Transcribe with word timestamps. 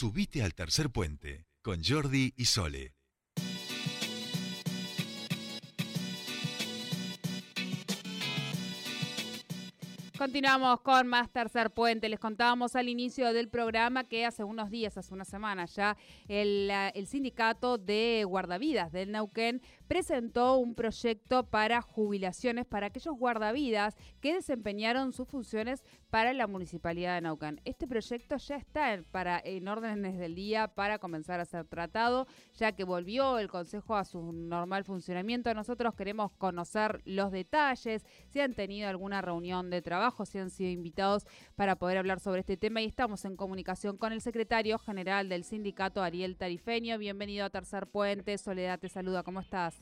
Subite 0.00 0.44
al 0.44 0.54
tercer 0.54 0.90
puente 0.90 1.48
con 1.60 1.82
Jordi 1.82 2.32
y 2.36 2.44
Sole. 2.44 2.94
Continuamos 10.16 10.80
con 10.80 11.06
más 11.06 11.30
Tercer 11.30 11.70
Puente. 11.70 12.08
Les 12.08 12.18
contábamos 12.18 12.74
al 12.74 12.88
inicio 12.88 13.32
del 13.32 13.48
programa 13.48 14.02
que 14.02 14.26
hace 14.26 14.42
unos 14.42 14.68
días, 14.68 14.96
hace 14.98 15.14
una 15.14 15.24
semana 15.24 15.64
ya, 15.66 15.96
el, 16.26 16.70
el, 16.94 17.06
sindicato 17.06 17.78
de 17.78 18.24
guardavidas 18.26 18.90
del 18.90 19.12
Neuquén 19.12 19.62
presentó 19.88 20.58
un 20.58 20.74
proyecto 20.74 21.44
para 21.44 21.80
jubilaciones 21.80 22.66
para 22.66 22.88
aquellos 22.88 23.16
guardavidas 23.16 23.96
que 24.20 24.34
desempeñaron 24.34 25.12
sus 25.12 25.26
funciones 25.26 25.82
para 26.10 26.32
la 26.32 26.46
Municipalidad 26.46 27.14
de 27.14 27.22
Neuquén. 27.22 27.60
Este 27.64 27.86
proyecto 27.86 28.36
ya 28.36 28.56
está 28.56 29.02
para, 29.10 29.40
en 29.42 29.66
órdenes 29.66 30.18
del 30.18 30.34
día 30.34 30.68
para 30.68 30.98
comenzar 30.98 31.40
a 31.40 31.44
ser 31.44 31.66
tratado, 31.66 32.26
ya 32.56 32.72
que 32.72 32.84
volvió 32.84 33.38
el 33.38 33.48
Consejo 33.48 33.96
a 33.96 34.04
su 34.04 34.32
normal 34.32 34.84
funcionamiento. 34.84 35.52
Nosotros 35.54 35.94
queremos 35.94 36.32
conocer 36.32 37.00
los 37.04 37.32
detalles, 37.32 38.04
si 38.28 38.40
han 38.40 38.54
tenido 38.54 38.88
alguna 38.88 39.22
reunión 39.22 39.70
de 39.70 39.82
trabajo 39.82 40.26
si 40.26 40.38
han 40.38 40.50
sido 40.50 40.70
invitados 40.70 41.26
para 41.56 41.76
poder 41.76 41.98
hablar 41.98 42.20
sobre 42.20 42.40
este 42.40 42.56
tema 42.56 42.82
y 42.82 42.86
estamos 42.86 43.24
en 43.24 43.36
comunicación 43.36 43.96
con 43.96 44.12
el 44.12 44.20
secretario 44.20 44.78
general 44.78 45.28
del 45.28 45.44
sindicato, 45.44 46.02
Ariel 46.02 46.36
Tarifeño. 46.36 46.98
Bienvenido 46.98 47.46
a 47.46 47.50
Tercer 47.50 47.86
Puente. 47.86 48.36
Soledad 48.36 48.78
te 48.78 48.88
saluda, 48.88 49.22
¿cómo 49.22 49.40
estás? 49.40 49.77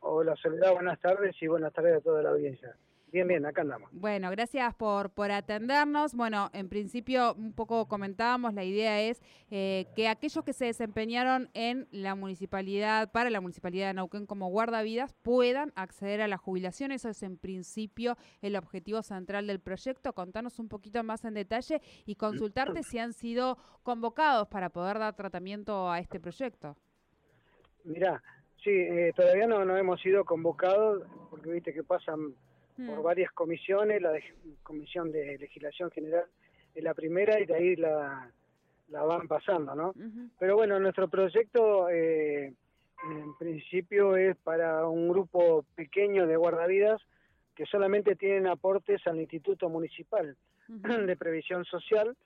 Hola 0.00 0.34
Soledad, 0.36 0.72
buenas 0.72 0.98
tardes 1.00 1.34
y 1.40 1.46
buenas 1.46 1.72
tardes 1.72 1.96
a 1.96 2.00
toda 2.00 2.22
la 2.22 2.30
audiencia. 2.30 2.74
Bien, 3.12 3.26
bien, 3.26 3.44
acá 3.44 3.62
andamos. 3.62 3.90
Bueno, 3.92 4.30
gracias 4.30 4.72
por, 4.76 5.10
por 5.10 5.32
atendernos. 5.32 6.14
Bueno, 6.14 6.48
en 6.52 6.68
principio 6.68 7.34
un 7.34 7.52
poco 7.52 7.88
comentábamos, 7.88 8.54
la 8.54 8.62
idea 8.62 9.00
es 9.00 9.20
eh, 9.50 9.86
que 9.96 10.06
aquellos 10.06 10.44
que 10.44 10.52
se 10.52 10.66
desempeñaron 10.66 11.50
en 11.54 11.88
la 11.90 12.14
municipalidad, 12.14 13.10
para 13.10 13.28
la 13.30 13.40
municipalidad 13.40 13.88
de 13.88 13.94
Nauquén 13.94 14.26
como 14.26 14.48
guardavidas, 14.48 15.12
puedan 15.22 15.72
acceder 15.74 16.20
a 16.20 16.28
la 16.28 16.36
jubilación. 16.36 16.92
Eso 16.92 17.08
es 17.08 17.22
en 17.24 17.36
principio 17.36 18.16
el 18.42 18.54
objetivo 18.54 19.02
central 19.02 19.48
del 19.48 19.58
proyecto. 19.58 20.12
Contanos 20.12 20.60
un 20.60 20.68
poquito 20.68 21.02
más 21.02 21.24
en 21.24 21.34
detalle 21.34 21.82
y 22.06 22.14
consultarte 22.14 22.84
si 22.84 22.98
han 22.98 23.12
sido 23.12 23.58
convocados 23.82 24.46
para 24.48 24.70
poder 24.70 25.00
dar 25.00 25.16
tratamiento 25.16 25.90
a 25.90 25.98
este 25.98 26.20
proyecto. 26.20 26.76
Mira, 27.82 28.22
sí, 28.62 28.70
eh, 28.70 29.12
todavía 29.14 29.46
no, 29.46 29.64
no 29.64 29.76
hemos 29.76 30.00
sido 30.00 30.24
convocados 30.24 31.04
porque 31.30 31.50
viste 31.50 31.72
que 31.72 31.82
pasan 31.82 32.34
por 32.76 33.00
mm. 33.00 33.02
varias 33.02 33.32
comisiones, 33.32 34.00
la 34.00 34.12
de, 34.12 34.22
Comisión 34.62 35.10
de 35.12 35.38
Legislación 35.38 35.90
General 35.90 36.24
es 36.74 36.82
la 36.84 36.94
primera 36.94 37.40
y 37.40 37.46
de 37.46 37.54
ahí 37.54 37.76
la, 37.76 38.30
la 38.88 39.02
van 39.02 39.26
pasando, 39.28 39.74
¿no? 39.74 39.94
Pero 40.38 40.56
bueno, 40.56 40.78
nuestro 40.78 41.08
proyecto 41.08 41.88
eh, 41.88 42.52
en 43.04 43.34
principio 43.38 44.16
es 44.16 44.36
para 44.36 44.86
un 44.86 45.08
grupo 45.08 45.64
pequeño 45.74 46.26
de 46.26 46.36
guardavidas 46.36 47.00
que 47.54 47.66
solamente 47.66 48.16
tienen 48.16 48.46
aportes 48.46 49.06
al 49.06 49.20
Instituto 49.20 49.68
Municipal 49.68 50.36
de 50.68 51.16
Previsión 51.16 51.64
Social, 51.64 52.16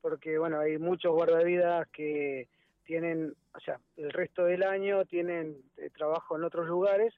porque 0.00 0.38
bueno, 0.38 0.58
hay 0.58 0.78
muchos 0.78 1.12
guardavidas 1.12 1.88
que 1.88 2.48
tienen, 2.84 3.34
o 3.54 3.60
sea, 3.60 3.78
el 3.96 4.10
resto 4.10 4.44
del 4.44 4.62
año 4.62 5.04
tienen 5.04 5.56
eh, 5.76 5.90
trabajo 5.90 6.36
en 6.36 6.44
otros 6.44 6.66
lugares 6.66 7.14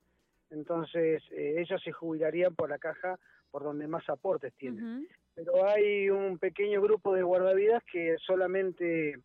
entonces 0.54 1.22
eh, 1.32 1.56
ellos 1.58 1.82
se 1.82 1.92
jubilarían 1.92 2.54
por 2.54 2.70
la 2.70 2.78
caja 2.78 3.18
por 3.50 3.62
donde 3.62 3.86
más 3.86 4.08
aportes 4.08 4.52
tienen. 4.54 5.06
Pero 5.34 5.68
hay 5.68 6.10
un 6.10 6.38
pequeño 6.38 6.80
grupo 6.80 7.14
de 7.14 7.22
guardavidas 7.22 7.82
que 7.84 8.16
solamente 8.24 9.18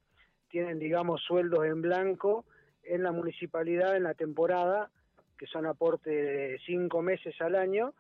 tienen, 0.49 0.79
digamos, 0.79 1.21
sueldos 1.21 1.65
en 1.65 1.81
blanco 1.81 2.45
en 2.83 3.03
la 3.03 3.11
municipalidad 3.11 3.95
en 3.95 4.03
la 4.03 4.13
temporada, 4.13 4.89
que 5.37 5.47
son 5.47 5.65
aportes 5.65 6.13
de 6.13 6.59
cinco 6.65 7.01
meses 7.01 7.39
al 7.41 7.55
año, 7.55 7.93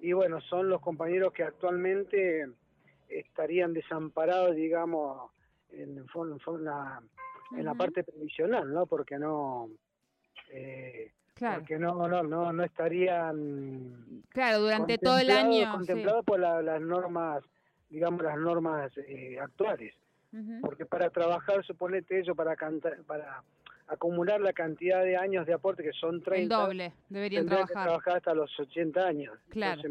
y 0.00 0.12
bueno, 0.12 0.40
son 0.40 0.68
los 0.68 0.80
compañeros 0.80 1.32
que 1.32 1.44
actualmente 1.44 2.48
estarían 3.08 3.72
desamparados, 3.72 4.56
digamos, 4.56 5.30
en, 5.70 5.98
en, 5.98 6.64
la, 6.64 7.02
en 7.56 7.64
la 7.64 7.74
parte 7.74 8.04
previsional, 8.04 8.72
¿no? 8.72 8.86
Porque 8.86 9.18
no... 9.18 9.68
Eh, 10.50 11.12
porque 11.38 11.78
no, 11.78 12.08
no, 12.08 12.22
no, 12.22 12.52
no 12.52 12.62
estarían. 12.62 14.22
Claro, 14.28 14.60
durante 14.60 14.98
todo 14.98 15.18
el 15.18 15.30
año. 15.30 15.72
Contemplados 15.72 16.24
por 16.24 16.38
las 16.38 16.80
normas, 16.80 17.42
digamos, 17.90 18.22
las 18.22 18.38
normas 18.38 18.92
eh, 19.08 19.38
actuales. 19.40 19.94
Porque 20.62 20.86
para 20.86 21.10
trabajar, 21.10 21.62
suponete 21.64 22.20
eso, 22.20 22.34
para 22.34 22.56
cantar, 22.56 23.02
para 23.04 23.42
acumular 23.88 24.40
la 24.40 24.54
cantidad 24.54 25.02
de 25.02 25.16
años 25.16 25.46
de 25.46 25.52
aporte, 25.52 25.82
que 25.82 25.92
son 25.92 26.22
30. 26.22 26.42
El 26.42 26.48
doble, 26.48 26.92
deberían 27.10 27.46
trabajar. 27.46 27.68
Que 27.68 27.72
trabajar 27.74 28.16
hasta 28.16 28.34
los 28.34 28.58
80 28.58 29.06
años. 29.06 29.38
Claro. 29.50 29.82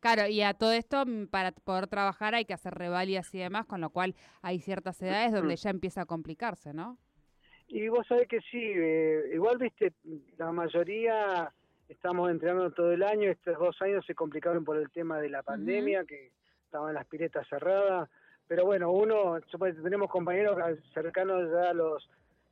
Claro, 0.00 0.26
y 0.28 0.42
a 0.42 0.54
todo 0.54 0.72
esto, 0.72 1.04
mm, 1.04 1.26
para 1.26 1.52
poder 1.52 1.88
trabajar 1.88 2.34
hay 2.34 2.44
que 2.44 2.54
hacer 2.54 2.74
revalias 2.74 3.34
y 3.34 3.38
demás, 3.38 3.66
con 3.66 3.80
lo 3.80 3.90
cual 3.90 4.14
hay 4.42 4.60
ciertas 4.60 5.00
edades 5.02 5.32
donde 5.32 5.56
ya 5.56 5.70
empieza 5.70 6.02
a 6.02 6.06
complicarse, 6.06 6.72
¿no? 6.72 6.98
Y 7.66 7.88
vos 7.88 8.06
sabés 8.06 8.28
que 8.28 8.40
sí, 8.40 8.58
eh, 8.62 9.30
igual 9.34 9.58
viste, 9.58 9.92
la 10.38 10.52
mayoría 10.52 11.52
estamos 11.88 12.30
entrenando 12.30 12.70
todo 12.70 12.92
el 12.92 13.02
año, 13.02 13.30
estos 13.30 13.58
dos 13.58 13.80
años 13.82 14.04
se 14.06 14.14
complicaron 14.14 14.64
por 14.64 14.76
el 14.76 14.90
tema 14.90 15.18
de 15.18 15.30
la 15.30 15.42
pandemia, 15.42 16.04
que 16.04 16.30
estaban 16.64 16.94
las 16.94 17.06
piletas 17.06 17.46
cerradas, 17.48 18.08
pero 18.46 18.64
bueno, 18.64 18.90
uno, 18.90 19.38
tenemos 19.82 20.10
compañeros 20.10 20.56
cercanos 20.94 21.50
ya 21.52 21.70
a 21.70 21.74
los 21.74 22.08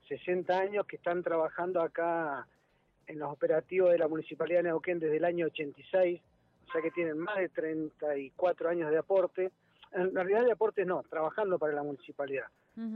60 0.08 0.58
años 0.58 0.86
que 0.86 0.96
están 0.96 1.22
trabajando 1.22 1.80
acá 1.80 2.46
en 3.06 3.18
los 3.18 3.32
operativos 3.32 3.92
de 3.92 3.98
la 3.98 4.08
Municipalidad 4.08 4.58
de 4.58 4.64
Neuquén 4.64 4.98
desde 4.98 5.16
el 5.16 5.24
año 5.24 5.46
86, 5.46 6.20
o 6.66 6.72
sea 6.72 6.82
que 6.82 6.90
tienen 6.90 7.18
más 7.18 7.38
de 7.38 7.48
34 7.48 8.68
años 8.68 8.90
de 8.90 8.98
aporte, 8.98 9.52
en 9.92 10.14
realidad 10.14 10.44
de 10.44 10.52
aporte 10.52 10.84
no, 10.84 11.02
trabajando 11.04 11.58
para 11.58 11.72
la 11.72 11.82
municipalidad 11.82 12.46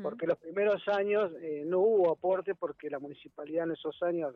porque 0.03 0.27
los 0.27 0.37
primeros 0.39 0.87
años 0.89 1.33
eh, 1.41 1.65
no 1.67 1.79
hubo 1.79 2.13
aporte 2.13 2.55
porque 2.55 2.91
la 2.91 2.99
municipalidad 2.99 3.65
en 3.65 3.73
esos 3.73 4.03
años 4.03 4.35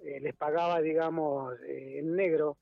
eh, 0.00 0.18
les 0.20 0.34
pagaba, 0.34 0.80
digamos, 0.80 1.54
eh, 1.62 1.98
en 1.98 2.16
negro 2.16 2.56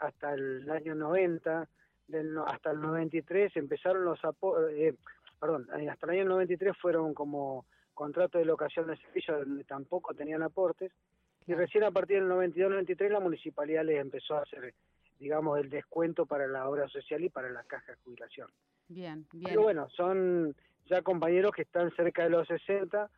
hasta 0.00 0.34
el 0.34 0.70
año 0.70 0.94
90, 0.94 1.66
del, 2.08 2.38
hasta 2.46 2.70
el 2.70 2.80
93 2.80 3.56
empezaron 3.56 4.04
los 4.04 4.22
aportes, 4.22 4.94
perdón, 5.40 5.66
hasta 5.88 6.06
el 6.06 6.20
año 6.20 6.24
93 6.26 6.76
fueron 6.76 7.14
como 7.14 7.64
contratos 7.94 8.38
de 8.38 8.44
locación 8.44 8.86
de 8.86 8.98
servicios 8.98 9.40
donde 9.40 9.64
tampoco 9.64 10.14
tenían 10.14 10.42
aportes, 10.42 10.92
y 11.46 11.54
recién 11.54 11.84
a 11.84 11.90
partir 11.90 12.20
del 12.20 12.30
92-93 12.30 13.08
la 13.10 13.20
municipalidad 13.20 13.84
les 13.84 14.00
empezó 14.00 14.36
a 14.36 14.42
hacer 14.42 14.74
digamos, 15.18 15.58
el 15.58 15.70
descuento 15.70 16.26
para 16.26 16.46
la 16.46 16.68
obra 16.68 16.88
social 16.88 17.24
y 17.24 17.28
para 17.28 17.50
la 17.50 17.62
caja 17.64 17.92
de 17.92 17.98
jubilación. 18.04 18.48
Bien, 18.88 19.26
bien. 19.32 19.44
Pero 19.44 19.62
bueno, 19.62 19.88
son 19.90 20.54
ya 20.86 21.02
compañeros 21.02 21.52
que 21.52 21.62
están 21.62 21.90
cerca 21.96 22.24
de 22.24 22.30
los 22.30 22.46
60. 22.48 23.10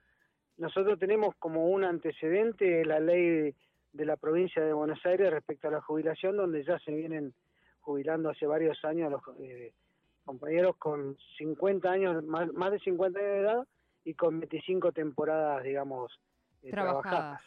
Nosotros 0.59 0.99
tenemos 0.99 1.35
como 1.37 1.69
un 1.69 1.85
antecedente 1.85 2.85
la 2.85 3.01
ley 3.01 3.55
de 3.93 4.05
la 4.05 4.17
provincia 4.17 4.63
de 4.63 4.73
Buenos 4.73 5.05
Aires 5.05 5.31
respecto 5.31 5.69
a 5.69 5.73
la 5.73 5.81
jubilación, 5.81 6.37
donde 6.37 6.65
ya 6.65 6.79
se 6.79 6.93
vienen 6.93 7.35
jubilando 7.81 8.31
hace 8.31 8.47
varios 8.47 8.83
años 8.85 9.11
los 9.11 9.23
eh, 9.41 9.73
compañeros 10.25 10.77
con 10.77 11.17
50 11.39 11.91
años, 11.91 12.25
más, 12.25 12.53
más, 12.53 12.71
de 12.71 12.79
50 12.81 13.19
años 13.19 13.33
de 13.33 13.41
edad 13.41 13.67
y 14.05 14.15
con 14.15 14.41
25 14.41 14.93
temporadas, 14.93 15.63
digamos, 15.65 16.13
eh, 16.63 16.71
trabajadas. 16.71 17.41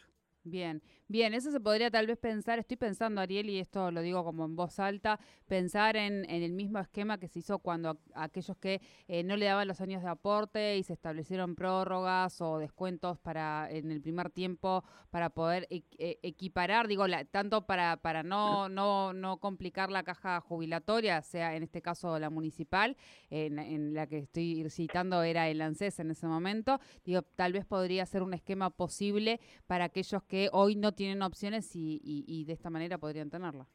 Bien, 0.44 0.82
bien, 1.06 1.34
eso 1.34 1.52
se 1.52 1.60
podría 1.60 1.88
tal 1.88 2.08
vez 2.08 2.18
pensar, 2.18 2.58
estoy 2.58 2.76
pensando 2.76 3.20
Ariel 3.20 3.48
y 3.48 3.60
esto 3.60 3.92
lo 3.92 4.02
digo 4.02 4.24
como 4.24 4.44
en 4.44 4.56
voz 4.56 4.80
alta, 4.80 5.20
pensar 5.46 5.96
en, 5.96 6.28
en 6.28 6.42
el 6.42 6.52
mismo 6.52 6.80
esquema 6.80 7.18
que 7.18 7.28
se 7.28 7.38
hizo 7.38 7.60
cuando 7.60 8.00
aquellos 8.16 8.56
que 8.56 8.80
eh, 9.06 9.22
no 9.22 9.36
le 9.36 9.44
daban 9.44 9.68
los 9.68 9.80
años 9.80 10.02
de 10.02 10.08
aporte 10.08 10.78
y 10.78 10.82
se 10.82 10.94
establecieron 10.94 11.54
prórrogas 11.54 12.40
o 12.40 12.58
descuentos 12.58 13.20
para 13.20 13.70
en 13.70 13.92
el 13.92 14.00
primer 14.02 14.30
tiempo 14.30 14.82
para 15.10 15.30
poder 15.30 15.68
e, 15.70 15.84
equiparar, 16.22 16.88
digo, 16.88 17.06
la, 17.06 17.24
tanto 17.24 17.64
para, 17.64 17.98
para 17.98 18.24
no, 18.24 18.68
no, 18.68 19.12
no 19.12 19.36
complicar 19.36 19.92
la 19.92 20.02
caja 20.02 20.40
jubilatoria, 20.40 21.22
sea 21.22 21.54
en 21.54 21.62
este 21.62 21.82
caso 21.82 22.18
la 22.18 22.30
municipal, 22.30 22.96
en, 23.30 23.60
en 23.60 23.94
la 23.94 24.08
que 24.08 24.18
estoy 24.18 24.68
citando 24.70 25.22
era 25.22 25.48
el 25.48 25.60
ANSES 25.60 26.00
en 26.00 26.10
ese 26.10 26.26
momento, 26.26 26.80
digo, 27.04 27.22
tal 27.22 27.52
vez 27.52 27.64
podría 27.64 28.04
ser 28.06 28.24
un 28.24 28.34
esquema 28.34 28.70
posible 28.70 29.38
para 29.68 29.84
aquellos 29.84 30.24
que 30.24 30.31
que 30.32 30.48
hoy 30.50 30.76
no 30.76 30.92
tienen 30.92 31.20
opciones 31.20 31.72
y, 31.74 32.44
de 32.46 32.54
esta 32.54 32.70
manera 32.70 32.96
podrían 32.96 33.28
tenerla. 33.28 33.66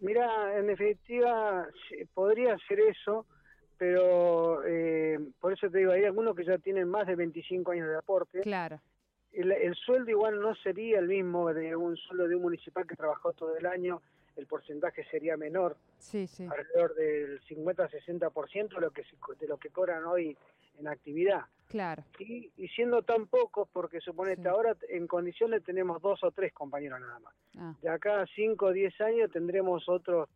Mira, 0.00 0.58
en 0.58 0.66
definitiva 0.66 1.68
podría 2.14 2.58
ser 2.66 2.80
eso, 2.80 3.26
pero 3.78 4.66
eh, 4.66 5.20
por 5.38 5.52
eso 5.52 5.70
te 5.70 5.78
digo, 5.78 5.92
hay 5.92 6.02
algunos 6.02 6.34
que 6.34 6.44
ya 6.44 6.58
tienen 6.58 6.88
más 6.88 7.06
de 7.06 7.14
25 7.14 7.70
años 7.70 7.86
de 7.86 7.96
aporte. 7.96 8.40
Claro. 8.40 8.80
El, 9.30 9.72
sueldo 9.76 10.10
igual 10.10 10.40
no 10.40 10.52
sería 10.56 10.98
el 10.98 11.06
mismo 11.06 11.54
de 11.54 11.76
un 11.76 11.96
sueldo 11.96 12.26
de 12.26 12.34
un 12.34 12.42
municipal 12.42 12.84
que 12.84 12.96
trabajó 12.96 13.32
todo 13.32 13.56
el 13.56 13.64
año. 13.64 14.02
el 14.34 14.48
porcentaje 14.48 15.04
sería 15.12 15.36
menor, 15.36 15.76
sí, 15.98 16.26
sí. 16.26 16.44
alrededor 16.44 16.96
del 16.96 17.40
50-60% 17.42 18.74
de 18.74 18.80
lo 18.80 18.90
que 18.90 19.04
de 19.38 19.46
lo 19.46 19.58
que 19.58 19.68
cobran 19.68 20.06
hoy 20.06 20.36
en 20.80 20.88
actividad. 20.88 21.42
Claro. 21.72 22.04
Y, 22.18 22.52
y 22.58 22.68
siendo 22.68 23.00
tan 23.00 23.28
pocos, 23.28 23.66
porque 23.72 23.98
suponete 24.02 24.46
ahora 24.46 24.76
en 24.90 25.06
condiciones 25.06 25.64
tenemos 25.64 26.02
dos 26.02 26.22
o 26.22 26.30
tres 26.30 26.52
compañeros 26.52 27.00
nada 27.00 27.18
más. 27.18 27.34
Ah. 27.56 27.74
De 27.80 27.88
acá 27.88 28.20
a 28.20 28.26
5 28.26 28.66
o 28.66 28.72
10 28.72 29.00
años 29.00 29.30
tendremos 29.30 29.88
otros 29.88 30.28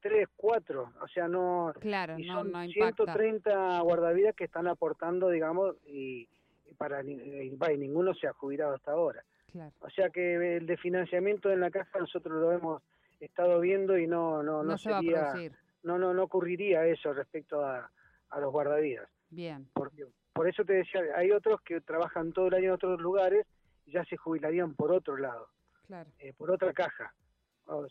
3, 0.00 0.26
4, 0.34 0.92
o 1.00 1.06
sea, 1.06 1.28
no... 1.28 1.72
Claro, 1.78 2.18
no, 2.18 2.42
no 2.42 2.64
130 2.64 3.78
guardavidas 3.82 4.34
que 4.34 4.42
están 4.42 4.66
aportando, 4.66 5.28
digamos, 5.28 5.76
y, 5.86 6.28
para 6.76 7.00
y, 7.04 7.78
ninguno 7.78 8.12
se 8.14 8.26
ha 8.26 8.32
jubilado 8.32 8.74
hasta 8.74 8.90
ahora. 8.90 9.22
Claro. 9.52 9.72
O 9.78 9.90
sea 9.90 10.10
que 10.10 10.56
el 10.56 10.66
de 10.66 10.76
financiamiento 10.78 11.48
en 11.52 11.60
la 11.60 11.70
caja 11.70 12.00
nosotros 12.00 12.40
lo 12.40 12.50
hemos 12.50 12.82
estado 13.20 13.60
viendo 13.60 13.96
y 13.96 14.08
no 14.08 14.42
no 14.42 14.64
no, 14.64 14.76
sería 14.76 15.32
no 15.84 15.96
no 15.96 16.12
no 16.12 16.24
ocurriría 16.24 16.84
eso 16.86 17.12
respecto 17.14 17.64
a, 17.64 17.88
a 18.30 18.40
los 18.40 18.50
guardavidas. 18.50 19.08
Bien. 19.30 19.68
Porque, 19.72 20.06
por 20.36 20.48
eso 20.48 20.64
te 20.64 20.74
decía, 20.74 21.00
hay 21.16 21.30
otros 21.32 21.62
que 21.62 21.80
trabajan 21.80 22.32
todo 22.32 22.48
el 22.48 22.54
año 22.54 22.66
en 22.66 22.72
otros 22.72 23.00
lugares 23.00 23.46
y 23.86 23.92
ya 23.92 24.04
se 24.04 24.18
jubilarían 24.18 24.74
por 24.74 24.92
otro 24.92 25.16
lado, 25.16 25.48
claro. 25.86 26.10
Eh, 26.18 26.34
por 26.36 26.50
otra 26.50 26.72
caja. 26.74 27.14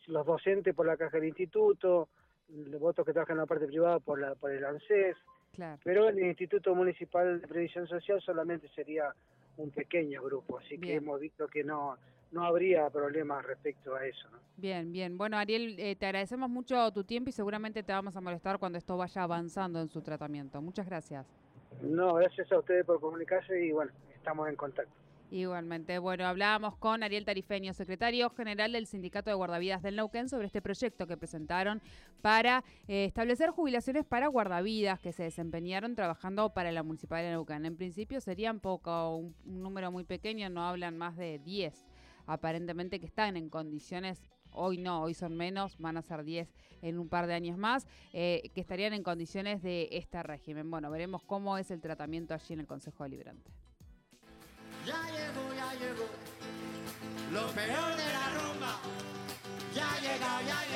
Los 0.07 0.25
docentes 0.25 0.73
por 0.73 0.85
la 0.85 0.95
caja 0.95 1.17
del 1.17 1.27
instituto, 1.27 2.07
los 2.47 2.79
votos 2.79 3.05
que 3.05 3.11
trabajan 3.11 3.35
en 3.35 3.41
la 3.41 3.45
parte 3.45 3.65
privada 3.65 3.99
por, 3.99 4.19
la, 4.19 4.35
por 4.35 4.51
el 4.51 4.63
ANSES. 4.63 5.17
Claro. 5.53 5.81
Pero 5.83 6.09
en 6.09 6.19
el 6.19 6.27
Instituto 6.27 6.75
Municipal 6.75 7.41
de 7.41 7.47
Previsión 7.47 7.87
Social 7.87 8.21
solamente 8.21 8.69
sería 8.69 9.13
un 9.57 9.71
pequeño 9.71 10.21
grupo, 10.21 10.59
así 10.59 10.77
que 10.77 10.95
hemos 10.95 11.19
visto 11.19 11.47
que 11.47 11.63
no 11.63 11.97
no 12.31 12.43
habría 12.43 12.89
problemas 12.89 13.45
respecto 13.45 13.95
a 13.95 14.05
eso. 14.05 14.27
Bien, 14.57 14.91
bien. 14.91 15.17
Bueno, 15.17 15.37
Ariel, 15.37 15.75
eh, 15.79 15.95
te 15.95 16.05
agradecemos 16.05 16.49
mucho 16.49 16.91
tu 16.91 17.05
tiempo 17.05 17.29
y 17.29 17.33
seguramente 17.33 17.81
te 17.81 17.93
vamos 17.93 18.15
a 18.17 18.21
molestar 18.21 18.59
cuando 18.59 18.77
esto 18.77 18.97
vaya 18.97 19.23
avanzando 19.23 19.79
en 19.79 19.87
su 19.87 20.01
tratamiento. 20.01 20.61
Muchas 20.61 20.85
gracias. 20.85 21.44
No, 21.81 22.15
gracias 22.15 22.51
a 22.51 22.59
ustedes 22.59 22.85
por 22.85 22.99
comunicarse 22.99 23.65
y 23.65 23.71
bueno, 23.71 23.91
estamos 24.15 24.47
en 24.49 24.55
contacto. 24.55 24.93
Igualmente, 25.31 25.97
bueno, 25.97 26.25
hablábamos 26.27 26.77
con 26.77 27.01
Ariel 27.01 27.25
Tarifeño, 27.25 27.73
secretario 27.73 28.29
general 28.29 28.71
del 28.71 28.85
Sindicato 28.85 29.31
de 29.31 29.35
Guardavidas 29.35 29.81
del 29.81 29.95
Neuquén, 29.95 30.29
sobre 30.29 30.45
este 30.45 30.61
proyecto 30.61 31.07
que 31.07 31.17
presentaron 31.17 31.81
para 32.21 32.63
eh, 32.87 33.05
establecer 33.05 33.49
jubilaciones 33.49 34.05
para 34.05 34.27
guardavidas 34.27 34.99
que 34.99 35.11
se 35.11 35.23
desempeñaron 35.23 35.95
trabajando 35.95 36.53
para 36.53 36.71
la 36.71 36.83
Municipalidad 36.83 37.29
de 37.29 37.35
Neuquén. 37.35 37.65
En 37.65 37.75
principio 37.75 38.21
serían 38.21 38.59
poco, 38.59 39.17
un, 39.17 39.35
número 39.45 39.91
muy 39.91 40.03
pequeño, 40.03 40.49
no 40.49 40.63
hablan 40.63 40.97
más 40.97 41.17
de 41.17 41.39
10 41.39 41.85
aparentemente 42.27 42.99
que 42.99 43.05
están 43.05 43.37
en 43.37 43.49
condiciones 43.49 44.21
hoy 44.55 44.77
no, 44.77 45.01
hoy 45.01 45.13
son 45.13 45.35
menos, 45.35 45.77
van 45.77 45.97
a 45.97 46.01
ser 46.01 46.23
10 46.23 46.49
en 46.81 46.99
un 46.99 47.09
par 47.09 47.27
de 47.27 47.33
años 47.33 47.57
más, 47.57 47.87
eh, 48.13 48.51
que 48.53 48.61
estarían 48.61 48.93
en 48.93 49.03
condiciones 49.03 49.61
de 49.61 49.89
este 49.91 50.21
régimen. 50.23 50.69
Bueno, 50.69 50.89
veremos 50.91 51.23
cómo 51.23 51.57
es 51.57 51.71
el 51.71 51.81
tratamiento 51.81 52.33
allí 52.33 52.53
en 52.53 52.61
el 52.61 52.67
Consejo 52.67 53.03
Deliberante. 53.03 53.51
Ya 54.85 55.01
llegó, 55.05 55.53
ya 55.55 55.73
llegó, 55.73 56.05
lo 57.31 57.47
peor 57.53 57.95
de 57.95 58.13
la 58.13 58.29
rumba, 58.37 58.79
ya 59.73 59.89
llega, 59.99 60.41
ya 60.43 60.65
llega. 60.65 60.75